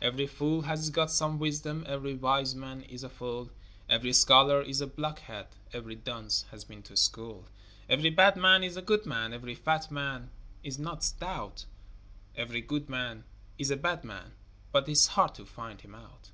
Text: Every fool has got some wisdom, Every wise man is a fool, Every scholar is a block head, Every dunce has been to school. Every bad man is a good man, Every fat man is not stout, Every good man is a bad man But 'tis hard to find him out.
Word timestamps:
Every 0.00 0.28
fool 0.28 0.60
has 0.62 0.90
got 0.90 1.10
some 1.10 1.40
wisdom, 1.40 1.82
Every 1.88 2.14
wise 2.14 2.54
man 2.54 2.82
is 2.82 3.02
a 3.02 3.08
fool, 3.08 3.50
Every 3.88 4.12
scholar 4.12 4.62
is 4.62 4.80
a 4.80 4.86
block 4.86 5.18
head, 5.18 5.48
Every 5.72 5.96
dunce 5.96 6.44
has 6.52 6.62
been 6.62 6.84
to 6.84 6.96
school. 6.96 7.48
Every 7.88 8.10
bad 8.10 8.36
man 8.36 8.62
is 8.62 8.76
a 8.76 8.80
good 8.82 9.06
man, 9.06 9.32
Every 9.32 9.56
fat 9.56 9.90
man 9.90 10.30
is 10.62 10.78
not 10.78 11.02
stout, 11.02 11.64
Every 12.36 12.60
good 12.60 12.88
man 12.88 13.24
is 13.58 13.72
a 13.72 13.76
bad 13.76 14.04
man 14.04 14.34
But 14.70 14.86
'tis 14.86 15.08
hard 15.18 15.34
to 15.34 15.44
find 15.44 15.80
him 15.80 15.96
out. 15.96 16.30